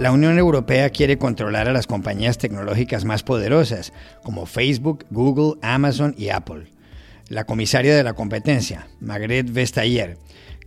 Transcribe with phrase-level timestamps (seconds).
[0.00, 3.92] La Unión Europea quiere controlar a las compañías tecnológicas más poderosas,
[4.22, 6.68] como Facebook, Google, Amazon y Apple.
[7.28, 10.16] La comisaria de la competencia, Margrethe Vestager,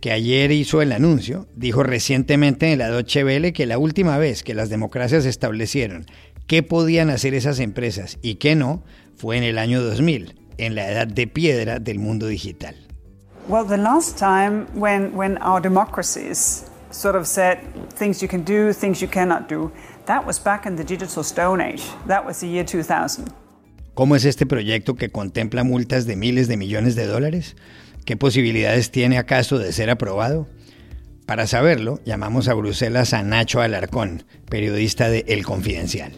[0.00, 4.44] que ayer hizo el anuncio, dijo recientemente en la Deutsche Welle que la última vez
[4.44, 6.06] que las democracias establecieron
[6.46, 8.84] qué podían hacer esas empresas y qué no
[9.16, 12.76] fue en el año 2000, en la edad de piedra del mundo digital.
[13.48, 17.58] Well, the last time when, when our democracies sort of said
[17.94, 19.70] things you can do, things you cannot do.
[20.06, 21.82] That was back in the digital stone age.
[22.06, 23.26] That was the year 2000.
[23.94, 27.56] ¿Cómo es este proyecto que contempla multas de miles de millones de dólares?
[28.04, 30.48] ¿Qué posibilidades tiene acaso de ser aprobado?
[31.26, 36.12] Para saberlo, llamamos a Bruselas a Nacho Alarcón, periodista de El Confidencial.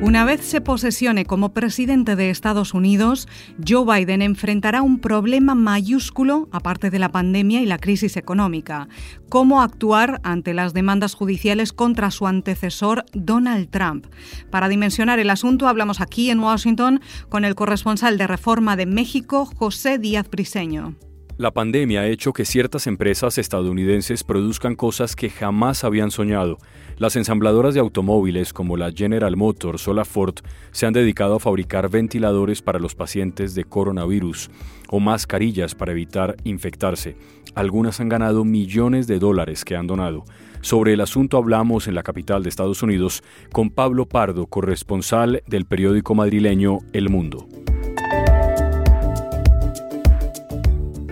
[0.00, 3.26] Una vez se posesione como presidente de Estados Unidos,
[3.66, 8.88] Joe Biden enfrentará un problema mayúsculo, aparte de la pandemia y la crisis económica.
[9.28, 14.06] Cómo actuar ante las demandas judiciales contra su antecesor, Donald Trump.
[14.50, 19.46] Para dimensionar el asunto, hablamos aquí en Washington con el corresponsal de Reforma de México,
[19.46, 20.94] José Díaz Briseño.
[21.38, 26.58] La pandemia ha hecho que ciertas empresas estadounidenses produzcan cosas que jamás habían soñado.
[26.96, 30.34] Las ensambladoras de automóviles como la General Motors o la Ford
[30.72, 34.50] se han dedicado a fabricar ventiladores para los pacientes de coronavirus
[34.88, 37.16] o mascarillas para evitar infectarse.
[37.54, 40.24] Algunas han ganado millones de dólares que han donado.
[40.60, 45.66] Sobre el asunto hablamos en la capital de Estados Unidos con Pablo Pardo, corresponsal del
[45.66, 47.46] periódico madrileño El Mundo.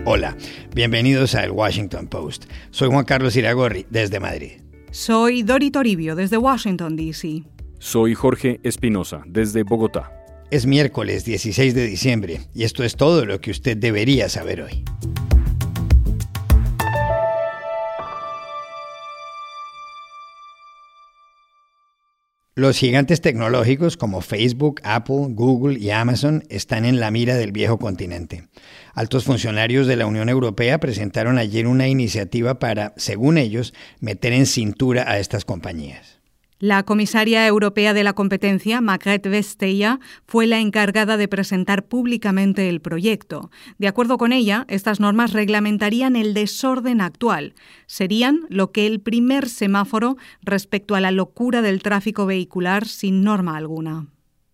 [0.09, 0.37] Hola,
[0.73, 2.45] bienvenidos a El Washington Post.
[2.71, 4.61] Soy Juan Carlos Iragorri, desde Madrid.
[4.89, 7.43] Soy Dori Toribio, desde Washington, D.C.
[7.77, 10.13] Soy Jorge Espinosa, desde Bogotá.
[10.49, 14.85] Es miércoles 16 de diciembre y esto es todo lo que usted debería saber hoy.
[22.57, 27.77] Los gigantes tecnológicos como Facebook, Apple, Google y Amazon están en la mira del viejo
[27.77, 28.47] continente.
[28.95, 34.47] Altos funcionarios de la Unión Europea presentaron ayer una iniciativa para, según ellos, meter en
[34.47, 36.16] cintura a estas compañías.
[36.59, 42.81] La comisaria europea de la competencia, Margrethe Vestager, fue la encargada de presentar públicamente el
[42.81, 43.51] proyecto.
[43.77, 47.53] De acuerdo con ella, estas normas reglamentarían el desorden actual.
[47.85, 53.55] Serían lo que el primer semáforo respecto a la locura del tráfico vehicular sin norma
[53.55, 54.07] alguna.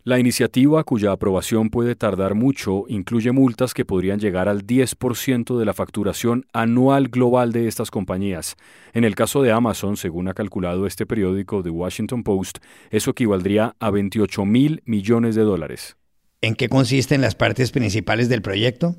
[0.06, 5.64] La iniciativa, cuya aprobación puede tardar mucho, incluye multas que podrían llegar al 10% de
[5.64, 8.58] la facturación anual global de estas compañías.
[8.92, 12.58] En el caso de Amazon, según ha calculado este periódico The Washington Post,
[12.90, 15.96] eso equivaldría a 28 mil millones de dólares.
[16.42, 18.98] ¿En qué consisten las partes principales del proyecto?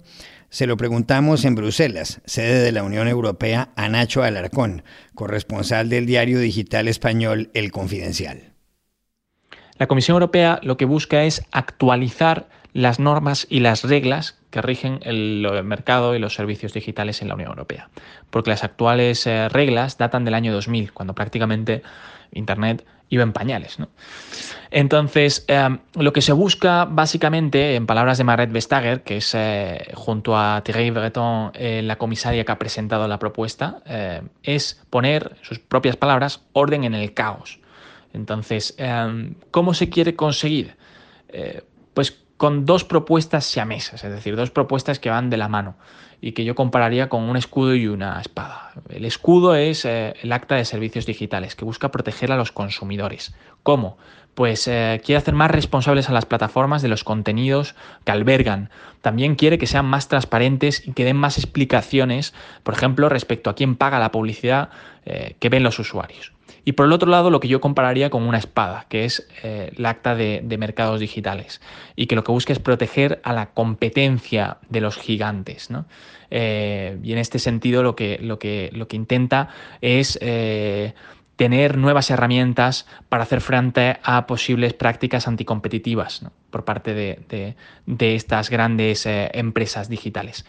[0.49, 4.83] Se lo preguntamos en Bruselas, sede de la Unión Europea, a Nacho Alarcón,
[5.15, 8.54] corresponsal del diario digital español El Confidencial.
[9.79, 15.01] La Comisión Europea lo que busca es actualizar las normas y las reglas que rigen
[15.03, 17.89] el, mercado y los servicios digitales en la Unión Europea.
[18.31, 21.83] Porque las actuales eh, reglas datan del año 2000, cuando prácticamente
[22.33, 23.79] Internet iba en pañales.
[24.71, 29.91] Entonces, eh, lo que se busca básicamente, en palabras de Maret Vestager, que es eh,
[29.95, 33.83] junto a Thierry Breton la comisaria que ha presentado la propuesta,
[34.43, 37.61] es poner, sus propias palabras, orden en el caos.
[38.15, 40.77] Entonces, em, ¿cómo se quiere conseguir?
[41.29, 45.77] Eh, pues con dos propuestas siamesas, es decir, dos propuestas que van de la mano
[46.21, 48.73] y que yo compararía con un escudo y una espada.
[48.89, 53.35] El escudo es eh, el acta de servicios digitales, que busca proteger a los consumidores.
[53.63, 53.99] ¿Cómo?
[54.35, 57.75] Pues eh, quiere hacer más responsables a las plataformas de los contenidos
[58.05, 58.71] que albergan.
[59.01, 63.55] También quiere que sean más transparentes y que den más explicaciones, por ejemplo, respecto a
[63.55, 64.71] quién paga la publicidad
[65.05, 66.35] que ven los usuarios.
[66.65, 69.73] Y por el otro lado, lo que yo compararía con una espada, que es eh,
[69.77, 71.61] el acta de, mercados digitales,
[71.95, 75.69] y que lo que busca es proteger a la competencia de los gigantes.
[76.31, 79.49] Eh, y en este sentido, lo que, lo que, lo que intenta
[79.83, 80.95] es eh,
[81.37, 87.57] tener nuevas herramientas para hacer frente a posibles prácticas anticompetitivas por parte de,
[87.99, 90.45] estas grandes empresas digitales.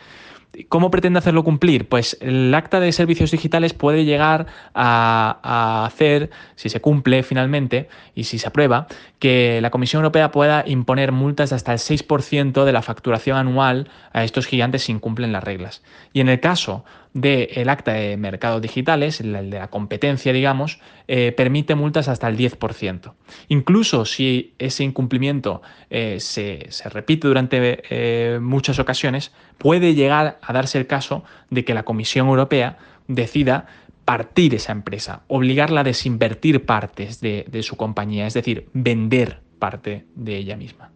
[0.69, 1.89] ¿Cómo pretende hacerlo cumplir?
[1.89, 8.25] Pues el acta de servicios digitales puede llegar a, hacer, si se cumple finalmente y
[8.25, 8.87] si se aprueba,
[9.19, 13.89] que la Comisión Europea pueda imponer multas de hasta el 6% de la facturación anual
[14.13, 15.83] a estos gigantes si incumplen las reglas.
[16.13, 16.85] Y en el caso
[17.15, 22.35] del acta de mercados digitales, el de la competencia, digamos, eh, permite multas hasta el
[22.35, 23.13] 10%.
[23.47, 30.77] Incluso si ese incumplimiento eh, se, repite durante eh, muchas ocasiones, puede llegar a darse
[30.77, 32.77] el caso de que la Comisión Europea
[33.07, 33.67] decida
[34.03, 40.05] partir esa empresa, obligarla a desinvertir partes de, de su compañía, es decir, vender parte
[40.15, 40.94] de ella misma.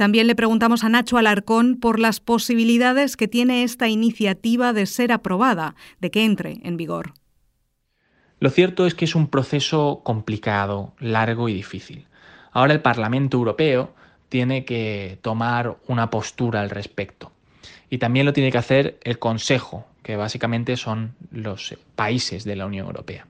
[0.00, 5.12] También le preguntamos a Nacho Alarcón por las posibilidades que tiene esta iniciativa de ser
[5.12, 7.12] aprobada, de que entre en vigor.
[8.38, 12.06] Lo cierto es que es un proceso complicado, largo y difícil.
[12.50, 13.92] Ahora el Parlamento Europeo
[14.30, 17.30] tiene que tomar una postura al respecto.
[17.90, 22.64] Y también lo tiene que hacer el Consejo, que básicamente son los países de la
[22.64, 23.26] Unión Europea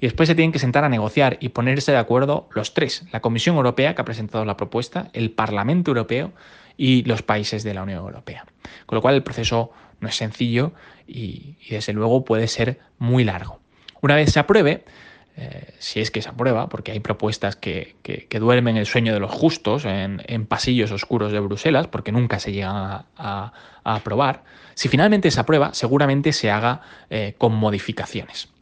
[0.00, 3.20] y después se tienen que sentar a negociar y ponerse de acuerdo los tres, la
[3.20, 6.32] Comisión Europea que ha presentado la propuesta, el Parlamento Europeo
[6.76, 8.44] y los países de la Unión Europea.
[8.86, 9.70] Con lo cual el proceso
[10.00, 10.72] no es sencillo
[11.06, 13.60] y, desde luego puede ser muy largo.
[14.00, 14.84] Una vez se apruebe,
[15.36, 17.96] eh, si es que se aprueba, porque hay propuestas que,
[18.38, 23.04] duermen el sueño de los justos en, pasillos oscuros de Bruselas, porque nunca se llegan
[23.16, 23.52] a,
[23.84, 24.44] aprobar,
[24.74, 26.80] si finalmente se aprueba, seguramente se haga
[27.10, 28.53] eh, con modificaciones.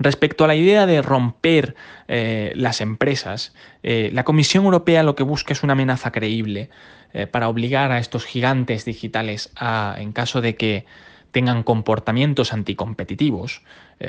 [0.00, 1.74] Respecto a la idea de romper
[2.06, 6.70] eh, las empresas, eh, la Comisión Europea lo que busca es una amenaza creíble
[7.12, 10.86] eh, para obligar a estos gigantes digitales a, en caso de que
[11.32, 13.62] tengan comportamientos anticompetitivos,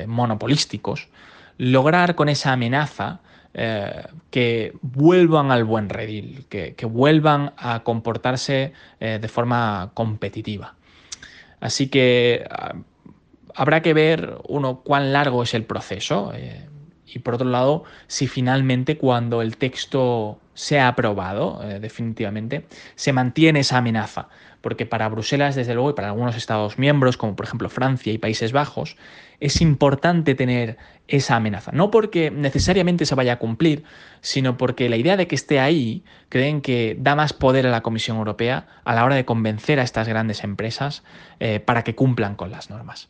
[0.06, 1.08] monopolísticos,
[1.58, 3.20] lograr con esa amenaza
[4.30, 10.76] que vuelvan al buen redil, que, que vuelvan a comportarse de forma competitiva.
[11.60, 12.48] Así que
[13.54, 16.68] habrá que ver, uno, cuán largo es el proceso eh,
[17.06, 23.60] y por otro lado, si finalmente cuando el texto sea aprobado, eh, definitivamente, se mantiene
[23.60, 24.28] esa amenaza.
[24.60, 28.18] Porque para Bruselas, desde luego, y para algunos Estados miembros, como por ejemplo Francia y
[28.18, 28.96] Países Bajos,
[29.40, 30.76] es importante tener
[31.08, 31.72] esa amenaza.
[31.72, 33.84] No porque necesariamente se vaya a cumplir,
[34.20, 37.80] sino porque la idea de que esté ahí creen que da más poder a la
[37.80, 41.02] Comisión Europea a la hora de convencer a estas grandes empresas
[41.40, 43.08] eh, para que cumplan con las normas.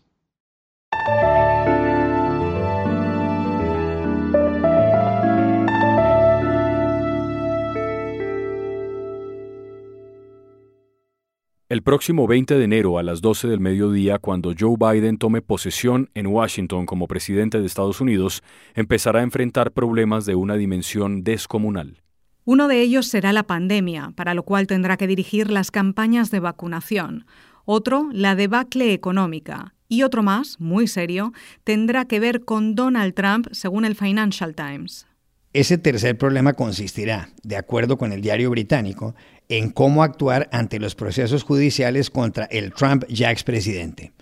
[11.70, 16.10] El próximo 20 de enero a las 12 del mediodía, cuando Joe Biden tome posesión
[16.14, 18.43] en Washington como presidente de Estados Unidos,
[18.75, 22.02] empezará a enfrentar problemas de una dimensión descomunal.
[22.44, 26.40] Uno de ellos será la pandemia, para lo cual tendrá que dirigir las campañas de
[26.40, 27.25] vacunación.
[27.64, 31.34] Otro, la debacle económica y otro más, muy serio,
[31.64, 35.06] tendrá que ver con Donald Trump, según el Financial Times.
[35.52, 39.16] Ese tercer problema consistirá, de acuerdo con el diario británico,
[39.48, 44.12] en cómo actuar ante los procesos judiciales contra el Trump ya expresidente.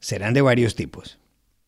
[0.00, 1.18] Serán de varios tipos.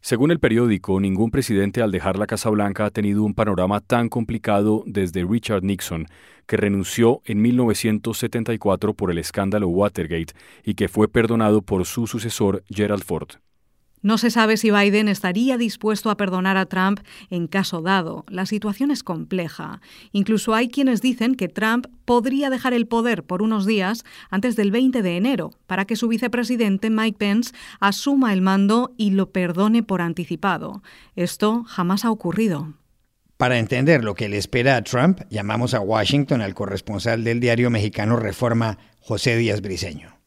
[0.01, 4.09] Según el periódico, ningún presidente al dejar la Casa Blanca ha tenido un panorama tan
[4.09, 6.07] complicado desde Richard Nixon,
[6.47, 10.33] que renunció en 1974 por el escándalo Watergate
[10.65, 13.29] y que fue perdonado por su sucesor Gerald Ford.
[14.03, 18.25] No se sabe si Biden estaría dispuesto a perdonar a Trump en caso dado.
[18.29, 19.81] La situación es compleja.
[20.13, 24.71] Incluso hay quienes dicen que Trump podría dejar el poder por unos días antes del
[24.71, 29.83] 20 de enero para que su vicepresidente Mike Pence asuma el mando y lo perdone
[29.83, 30.83] por anticipado.
[31.15, 32.75] Esto jamás ha ocurrido.
[33.37, 37.71] Para entender lo que le espera a Trump, llamamos a Washington al corresponsal del diario
[37.71, 40.20] mexicano Reforma, José Díaz Briceño.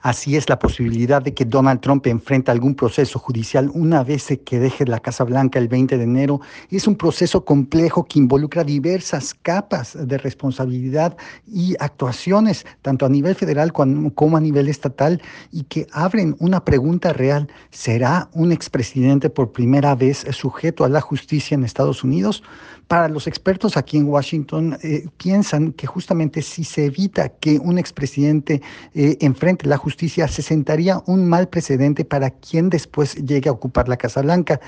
[0.00, 4.60] Así es la posibilidad de que Donald Trump enfrente algún proceso judicial una vez que
[4.60, 6.40] deje la Casa Blanca el 20 de enero.
[6.70, 13.34] Es un proceso complejo que involucra diversas capas de responsabilidad y actuaciones, tanto a nivel
[13.34, 17.48] federal como a nivel estatal, y que abren una pregunta real.
[17.70, 22.44] ¿Será un expresidente por primera vez sujeto a la justicia en Estados Unidos?
[22.86, 27.78] Para los expertos aquí en Washington, eh, piensan que justamente si se evita que un
[27.78, 28.62] expresidente
[28.94, 33.88] eh, enfrente la justicia, se sentaría un mal precedente para quien después llegue a ocupar
[33.88, 34.60] la Casa Blanca.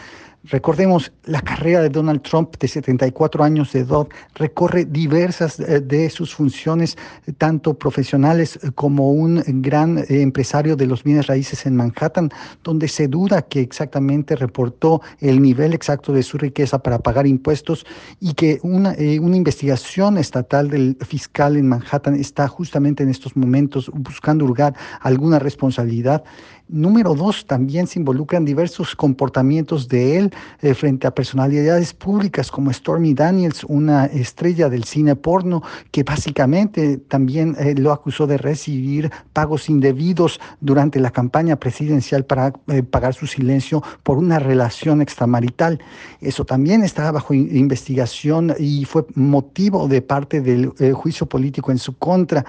[0.45, 6.09] Recordemos, la carrera de Donald Trump de 74 años de edad recorre diversas eh, de
[6.09, 6.97] sus funciones,
[7.37, 12.31] tanto profesionales eh, como un gran eh, empresario de los bienes raíces en Manhattan,
[12.65, 17.85] donde se duda que exactamente reportó el nivel exacto de su riqueza para pagar impuestos
[18.19, 24.47] y que una, investigación estatal del fiscal en Manhattan está justamente en estos momentos buscando
[24.47, 24.75] hurgar
[25.11, 26.25] alguna responsabilidad.
[26.73, 32.73] Número dos, también se involucran diversos comportamientos de él eh, frente a personalidades públicas como
[32.73, 39.11] Stormy Daniels, una estrella del cine porno, que básicamente también eh, lo acusó de recibir
[39.33, 45.81] pagos indebidos durante la campaña presidencial para eh, pagar su silencio por una relación extramarital.
[46.21, 51.97] Eso también está bajo investigación y fue motivo de parte del juicio político en su
[51.97, 52.45] contra.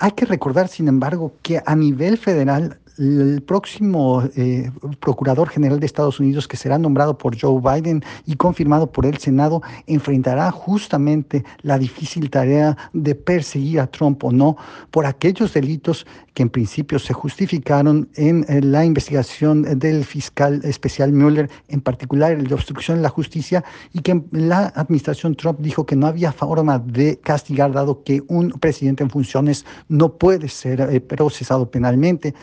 [0.00, 5.86] Hay que recordar, sin embargo, que a nivel federal el próximo eh, Procurador General de
[5.86, 11.44] Estados Unidos, que será nombrado por Joe Biden y confirmado por el Senado, enfrentará justamente
[11.62, 14.56] la difícil tarea de perseguir a Trump o no
[14.90, 21.50] por aquellos delitos que en principio se justificaron en la investigación del fiscal especial Mueller,
[21.66, 25.96] en particular el de obstrucción de la justicia, y que la administración Trump dijo que
[25.96, 31.00] no había forma de castigar, dado que un presidente en funciones no puede ser eh,
[31.00, 32.34] procesado penalmente.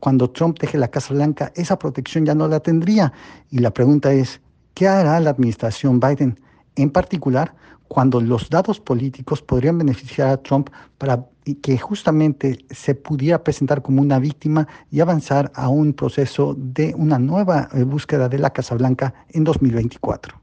[0.00, 3.12] Cuando Trump deje la Casa Blanca, esa protección ya no la tendría.
[3.50, 4.40] Y la pregunta es,
[4.74, 6.38] ¿qué hará la administración Biden?
[6.76, 7.54] En particular,
[7.88, 11.26] cuando los datos políticos podrían beneficiar a Trump para
[11.62, 17.18] que justamente se pudiera presentar como una víctima y avanzar a un proceso de una
[17.18, 20.40] nueva eh, búsqueda de la Casa Blanca en 2024.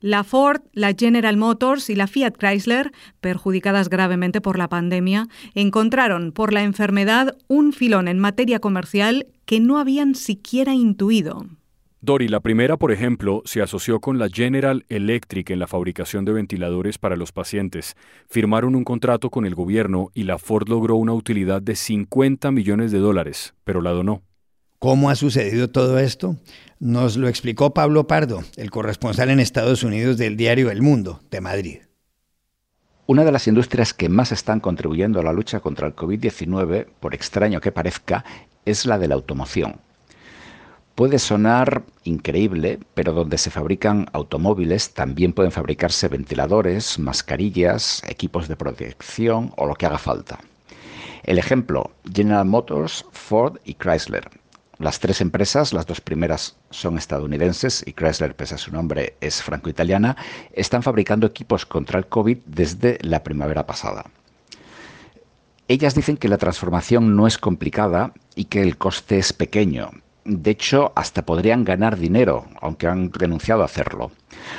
[0.00, 6.30] La Ford, la General Motors y la Fiat Chrysler, perjudicadas gravemente por la pandemia, encontraron
[6.30, 11.46] por la enfermedad un filón en materia comercial que no habían siquiera intuido.
[12.00, 16.32] Dori, la primera, por ejemplo, se asoció con la General Electric en la fabricación de
[16.32, 17.96] ventiladores para los pacientes.
[18.28, 22.92] Firmaron un contrato con el gobierno y la Ford logró una utilidad de 50 millones
[22.92, 24.22] de dólares, pero la donó.
[24.78, 26.36] ¿Cómo ha sucedido todo esto?
[26.78, 31.40] Nos lo explicó Pablo Pardo, el corresponsal en Estados Unidos del diario El Mundo, de
[31.40, 31.78] Madrid.
[33.08, 37.12] Una de las industrias que más están contribuyendo a la lucha contra el COVID-19, por
[37.12, 38.24] extraño que parezca,
[38.64, 39.80] es la de la automoción.
[40.94, 48.54] Puede sonar increíble, pero donde se fabrican automóviles también pueden fabricarse ventiladores, mascarillas, equipos de
[48.54, 50.38] protección o lo que haga falta.
[51.24, 54.30] El ejemplo, General Motors, Ford y Chrysler.
[54.78, 59.42] Las tres empresas, las dos primeras son estadounidenses y Chrysler, pese a su nombre, es
[59.42, 60.16] franco-italiana,
[60.52, 64.04] están fabricando equipos contra el COVID desde la primavera pasada.
[65.66, 69.90] Ellas dicen que la transformación no es complicada y que el coste es pequeño,
[70.28, 74.12] de hecho, hasta podrían ganar dinero, aunque han renunciado a hacerlo.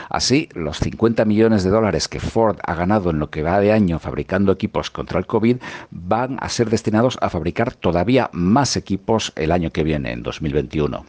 [0.10, 3.72] Así, los 50 millones de dólares que Ford ha ganado en lo que va de
[3.72, 5.58] año fabricando equipos contra el COVID
[5.92, 11.06] van a ser destinados a fabricar todavía más equipos el año que viene, en 2021.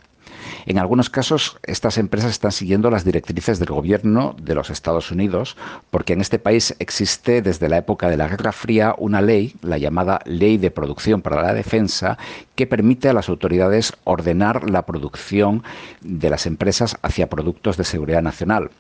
[0.67, 5.57] En algunos casos, estas empresas están siguiendo las directrices del gobierno de los Estados Unidos,
[5.91, 9.79] porque en este país existe desde la época de la Guerra Fría una ley, la
[9.79, 12.19] llamada Ley de Producción para la Defensa,
[12.55, 15.63] que permite a las autoridades ordenar la producción
[16.01, 18.71] de las empresas hacia productos de seguridad nacional.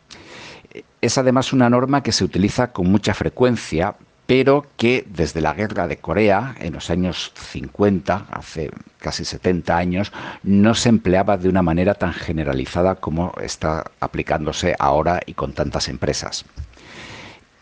[1.00, 3.96] Es además una norma que se utiliza con mucha frecuencia
[4.30, 8.70] pero que desde la guerra de Corea, en los años 50, hace
[9.00, 10.12] casi 70 años,
[10.44, 15.88] no se empleaba de una manera tan generalizada como está aplicándose ahora y con tantas
[15.88, 16.44] empresas.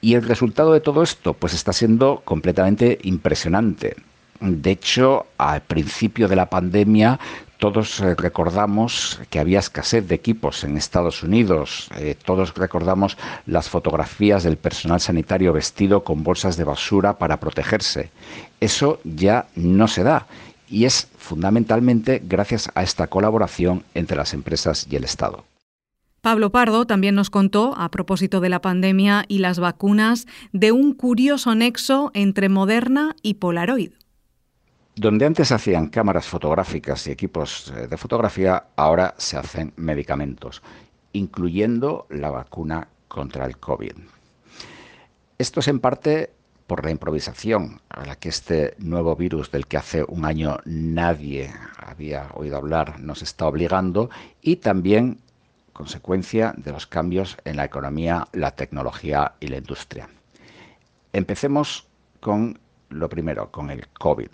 [0.03, 3.97] Y el resultado de todo esto, pues está siendo completamente impresionante.
[4.39, 7.19] De hecho, al principio de la pandemia
[7.59, 11.88] todos eh, recordamos que había escasez de equipos en Estados Unidos.
[11.97, 18.11] Eh, todos recordamos las fotografías del personal sanitario vestido con bolsas de basura para protegerse.
[18.61, 20.27] Eso ya no se da
[20.71, 25.45] y es fundamentalmente gracias a esta colaboración entre las empresas y el Estado.
[26.21, 30.93] Pablo Pardo también nos contó, a propósito de la pandemia y las vacunas, de un
[30.93, 33.93] curioso nexo entre Moderna y Polaroid.
[34.99, 40.61] Donde antes hacían cámaras fotográficas y equipos eh, de fotografía, ahora se hacen medicamentos,
[41.12, 43.93] incluyendo la vacuna contra el COVID.
[45.38, 46.33] Esto es en parte
[46.67, 51.55] por la improvisación a la que este nuevo virus del que hace un año nadie
[51.76, 54.11] había oído hablar nos está obligando
[54.43, 55.21] y también
[55.73, 60.09] consecuencia de los cambios en la economía, la tecnología y la industria.
[61.12, 61.87] Empecemos
[62.19, 64.31] con lo primero, con el COVID.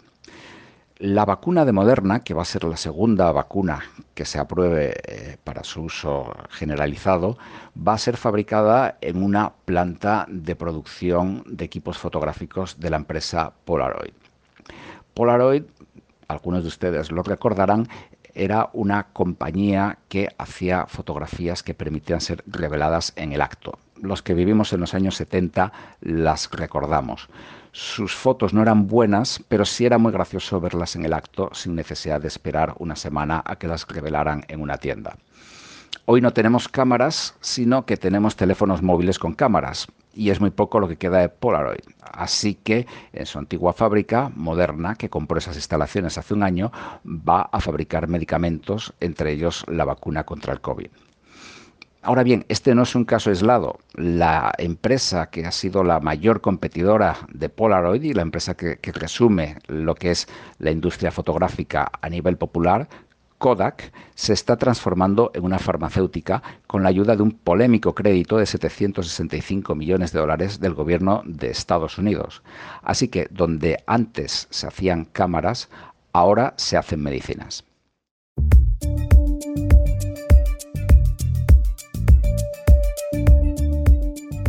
[0.99, 3.81] La vacuna de Moderna, que va a ser la segunda vacuna
[4.15, 7.37] que se apruebe eh, para su uso generalizado,
[7.77, 13.53] va a ser fabricada en una planta de producción de equipos fotográficos de la empresa
[13.65, 14.13] Polaroid.
[15.15, 15.65] Polaroid,
[16.29, 17.89] algunos de ustedes lo recordarán,
[18.33, 23.81] era una compañía que hacía fotografías que permitían ser reveladas en el acto.
[24.01, 25.73] Los que vivimos en los años 70
[26.03, 27.29] las recordamos.
[27.77, 31.75] Sus fotos no eran buenas, pero sí era muy gracioso verlas en el acto sin
[31.75, 35.17] necesidad de esperar una semana a que las revelaran en una tienda.
[36.05, 39.89] Hoy no tenemos cámaras, sino que tenemos teléfonos móviles con cámaras.
[40.17, 41.83] y es muy poco lo que queda de Polaroid.
[42.01, 46.71] Así que en su antigua fábrica, Moderna, que compró esas instalaciones hace un año,
[47.05, 50.91] va a fabricar medicamentos, entre ellos la vacuna contra el COVID.
[52.07, 53.79] Ahora bien, este no es un caso aislado.
[53.95, 58.93] La empresa que ha sido la mayor competidora de Polaroid y la empresa que, que
[58.93, 62.89] resume lo que es la industria fotográfica a nivel popular,
[63.39, 68.45] Kodak se está transformando en una farmacéutica con la ayuda de un polémico crédito de
[68.45, 72.43] 765 millones de dólares del gobierno de Estados Unidos.
[72.83, 75.71] Así que donde antes se hacían cámaras,
[76.13, 77.65] ahora se hacen medicinas.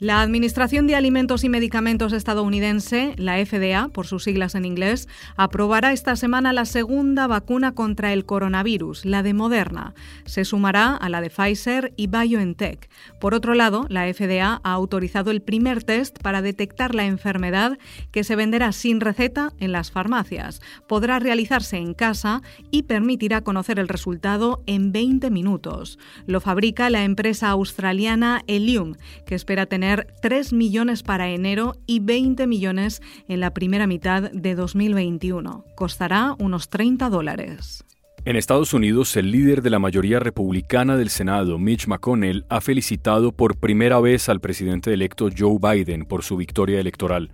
[0.00, 5.92] La Administración de Alimentos y Medicamentos estadounidense, la FDA, por sus siglas en inglés, aprobará
[5.92, 9.94] esta semana la segunda vacuna contra el coronavirus, la de Moderna.
[10.24, 12.88] Se sumará a la de Pfizer y BioNTech.
[13.20, 17.76] Por otro lado, la FDA ha autorizado el primer test para detectar la enfermedad
[18.12, 20.60] que se venderá sin receta en las farmacias.
[20.86, 25.98] Podrá realizarse en casa y permitirá conocer el resultado en 20 minutos.
[26.24, 28.94] Lo fabrica la empresa australiana Elium,
[29.26, 34.54] que espera tener 3 millones para enero y 20 millones en la primera mitad de
[34.54, 35.64] 2021.
[35.76, 37.84] Costará unos 30 dólares.
[38.26, 43.32] En Estados Unidos, el líder de la mayoría republicana del Senado, Mitch McConnell, ha felicitado
[43.32, 47.30] por primera vez al presidente electo Joe Biden por su victoria electoral.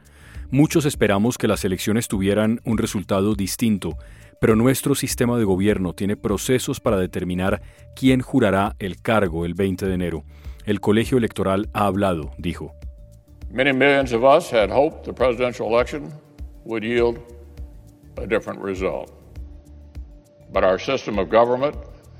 [0.52, 3.96] Muchos esperamos que las elecciones tuvieran un resultado distinto,
[4.40, 7.62] pero nuestro sistema de gobierno tiene procesos para determinar
[7.96, 10.24] quién jurará el cargo el 20 de enero.
[10.66, 12.72] El colegio electoral ha hablado, dijo.
[13.50, 16.10] Many millions of us had hoped the presidential election
[16.64, 17.18] would yield
[18.16, 19.12] a different result.
[20.50, 21.76] But our system of government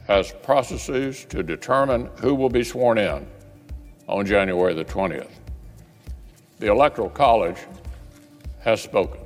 [0.07, 3.27] has processes to determine who will be sworn in
[4.07, 5.31] on January the 20th.
[6.59, 7.59] The Electoral College
[8.61, 9.24] has spoken.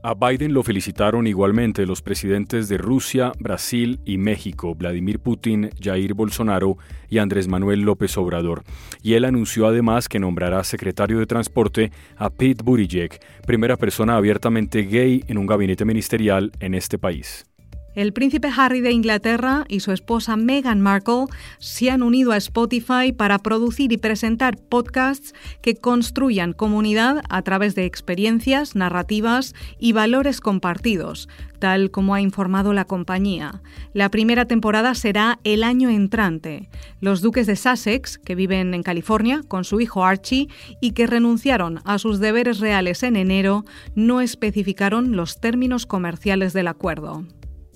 [0.00, 6.14] A Biden lo felicitaron igualmente los presidentes de Rusia, Brasil y México, Vladimir Putin, Jair
[6.14, 6.78] Bolsonaro
[7.10, 8.62] y Andrés Manuel López Obrador.
[9.02, 14.82] Y él anunció además que nombrará secretario de Transporte a Pete Buttigieg, primera persona abiertamente
[14.82, 17.44] gay en un gabinete ministerial en este país.
[17.98, 21.24] El príncipe Harry de Inglaterra y su esposa Meghan Markle
[21.58, 27.74] se han unido a Spotify para producir y presentar podcasts que construyan comunidad a través
[27.74, 33.62] de experiencias, narrativas y valores compartidos, tal como ha informado la compañía.
[33.94, 36.68] La primera temporada será el año entrante.
[37.00, 40.46] Los duques de Sussex, que viven en California con su hijo Archie
[40.80, 43.64] y que renunciaron a sus deberes reales en enero,
[43.96, 47.24] no especificaron los términos comerciales del acuerdo.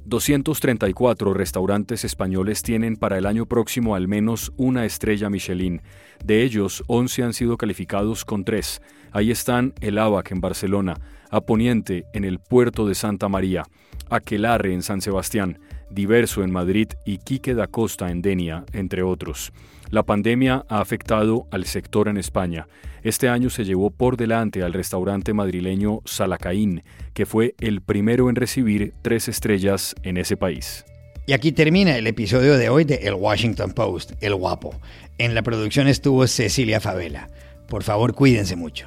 [0.04, 5.80] 234 restaurantes españoles tienen para el año próximo al menos una estrella Michelin.
[6.24, 8.82] De ellos, 11 han sido calificados con tres.
[9.12, 13.64] Ahí están el Abac en Barcelona, Aponiente en el puerto de Santa María,
[14.10, 15.58] Aquelarre en San Sebastián,
[15.90, 19.52] Diverso en Madrid y Quique da Costa en Denia, entre otros.
[19.92, 22.66] La pandemia ha afectado al sector en España.
[23.02, 28.36] Este año se llevó por delante al restaurante madrileño Salacaín, que fue el primero en
[28.36, 30.86] recibir tres estrellas en ese país.
[31.26, 34.74] Y aquí termina el episodio de hoy de El Washington Post, El Guapo.
[35.18, 37.28] En la producción estuvo Cecilia Favela.
[37.68, 38.86] Por favor, cuídense mucho.